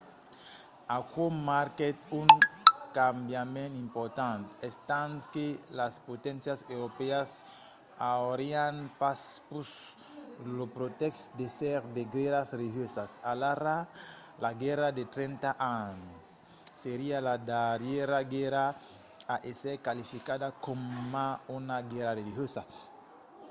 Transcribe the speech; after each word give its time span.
aquò 0.97 1.23
marquèt 1.49 1.97
un 2.21 2.29
cambiament 2.99 3.73
important 3.85 4.41
estant 4.69 5.17
que 5.33 5.45
las 5.79 5.93
poténcias 6.07 6.59
europèas 6.75 7.29
aurián 8.15 8.75
pas 9.01 9.21
pus 9.47 9.69
lo 10.57 10.65
pretèxt 10.77 11.21
d'èsser 11.37 11.79
de 11.95 12.03
guèrras 12.15 12.47
religiosas. 12.59 13.11
alara 13.31 13.77
la 14.43 14.51
guèrra 14.63 14.87
de 14.97 15.03
trenta 15.15 15.49
ans 15.81 16.19
seriá 16.83 17.17
la 17.27 17.35
darrièra 17.51 18.19
guèrra 18.33 18.65
a 19.33 19.35
èsser 19.51 19.75
qualificada 19.85 20.47
coma 20.65 21.27
una 21.57 21.77
guèrra 21.91 22.13
religiosa 22.21 22.61